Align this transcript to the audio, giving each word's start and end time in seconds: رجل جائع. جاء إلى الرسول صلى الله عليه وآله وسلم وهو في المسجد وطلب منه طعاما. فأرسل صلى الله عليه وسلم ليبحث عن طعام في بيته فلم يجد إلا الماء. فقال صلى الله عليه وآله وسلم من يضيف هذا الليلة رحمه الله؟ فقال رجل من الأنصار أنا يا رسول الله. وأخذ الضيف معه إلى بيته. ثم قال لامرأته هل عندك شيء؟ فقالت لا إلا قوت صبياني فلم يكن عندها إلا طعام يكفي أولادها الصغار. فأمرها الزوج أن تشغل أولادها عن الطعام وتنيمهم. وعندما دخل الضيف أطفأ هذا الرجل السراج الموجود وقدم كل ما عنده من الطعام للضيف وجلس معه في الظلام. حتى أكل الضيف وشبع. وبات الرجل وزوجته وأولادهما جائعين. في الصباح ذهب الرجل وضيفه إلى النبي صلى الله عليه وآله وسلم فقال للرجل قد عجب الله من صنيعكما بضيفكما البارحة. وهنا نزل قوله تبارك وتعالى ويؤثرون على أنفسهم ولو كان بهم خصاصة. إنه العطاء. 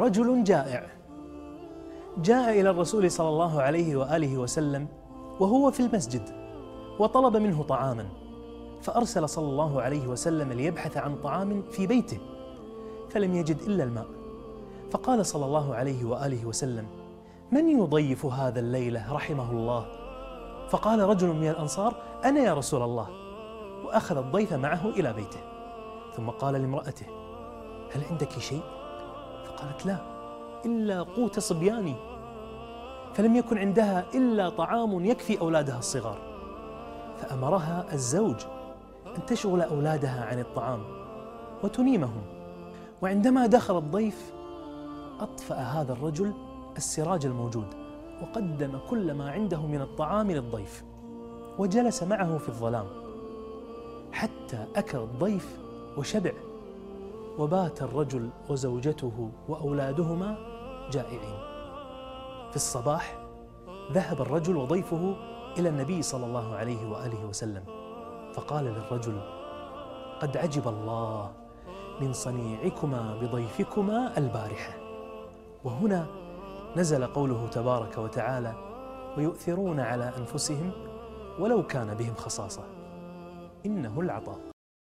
رجل 0.00 0.44
جائع. 0.44 0.86
جاء 2.18 2.60
إلى 2.60 2.70
الرسول 2.70 3.10
صلى 3.10 3.28
الله 3.28 3.62
عليه 3.62 3.96
وآله 3.96 4.38
وسلم 4.38 4.88
وهو 5.40 5.70
في 5.70 5.80
المسجد 5.80 6.22
وطلب 6.98 7.36
منه 7.36 7.62
طعاما. 7.62 8.08
فأرسل 8.82 9.28
صلى 9.28 9.48
الله 9.48 9.82
عليه 9.82 10.06
وسلم 10.06 10.52
ليبحث 10.52 10.96
عن 10.96 11.16
طعام 11.16 11.62
في 11.62 11.86
بيته 11.86 12.18
فلم 13.10 13.34
يجد 13.34 13.60
إلا 13.60 13.84
الماء. 13.84 14.06
فقال 14.90 15.26
صلى 15.26 15.44
الله 15.46 15.74
عليه 15.74 16.04
وآله 16.04 16.46
وسلم 16.46 16.86
من 17.52 17.68
يضيف 17.68 18.26
هذا 18.26 18.60
الليلة 18.60 19.12
رحمه 19.12 19.50
الله؟ 19.50 19.86
فقال 20.68 21.00
رجل 21.00 21.28
من 21.28 21.48
الأنصار 21.48 21.94
أنا 22.24 22.40
يا 22.40 22.54
رسول 22.54 22.82
الله. 22.82 23.08
وأخذ 23.84 24.16
الضيف 24.16 24.52
معه 24.52 24.88
إلى 24.88 25.12
بيته. 25.12 25.40
ثم 26.16 26.30
قال 26.30 26.54
لامرأته 26.54 27.06
هل 27.92 28.02
عندك 28.10 28.38
شيء؟ 28.38 28.79
فقالت 29.60 29.86
لا 29.86 29.96
إلا 30.64 31.02
قوت 31.02 31.38
صبياني 31.38 31.94
فلم 33.14 33.36
يكن 33.36 33.58
عندها 33.58 34.04
إلا 34.14 34.48
طعام 34.48 35.04
يكفي 35.04 35.40
أولادها 35.40 35.78
الصغار. 35.78 36.18
فأمرها 37.18 37.86
الزوج 37.92 38.36
أن 39.16 39.26
تشغل 39.26 39.62
أولادها 39.62 40.24
عن 40.24 40.38
الطعام 40.38 40.84
وتنيمهم. 41.64 42.22
وعندما 43.02 43.46
دخل 43.46 43.78
الضيف 43.78 44.32
أطفأ 45.20 45.54
هذا 45.54 45.92
الرجل 45.92 46.32
السراج 46.76 47.26
الموجود 47.26 47.66
وقدم 48.22 48.78
كل 48.90 49.14
ما 49.14 49.30
عنده 49.30 49.66
من 49.66 49.80
الطعام 49.80 50.30
للضيف 50.30 50.84
وجلس 51.58 52.02
معه 52.02 52.38
في 52.38 52.48
الظلام. 52.48 52.86
حتى 54.12 54.66
أكل 54.76 54.98
الضيف 54.98 55.58
وشبع. 55.96 56.32
وبات 57.40 57.82
الرجل 57.82 58.30
وزوجته 58.48 59.30
وأولادهما 59.48 60.36
جائعين. 60.90 61.38
في 62.50 62.56
الصباح 62.56 63.18
ذهب 63.92 64.20
الرجل 64.20 64.56
وضيفه 64.56 65.16
إلى 65.58 65.68
النبي 65.68 66.02
صلى 66.02 66.26
الله 66.26 66.54
عليه 66.54 66.90
وآله 66.90 67.26
وسلم 67.26 67.64
فقال 68.34 68.64
للرجل 68.64 69.20
قد 70.20 70.36
عجب 70.36 70.68
الله 70.68 71.32
من 72.00 72.12
صنيعكما 72.12 73.18
بضيفكما 73.22 74.18
البارحة. 74.18 74.74
وهنا 75.64 76.06
نزل 76.76 77.06
قوله 77.06 77.46
تبارك 77.48 77.98
وتعالى 77.98 78.54
ويؤثرون 79.16 79.80
على 79.80 80.12
أنفسهم 80.18 80.72
ولو 81.38 81.66
كان 81.66 81.94
بهم 81.94 82.14
خصاصة. 82.14 82.62
إنه 83.66 84.00
العطاء. 84.00 84.38